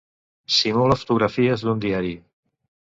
[0.55, 2.19] simula fotografies d'un diari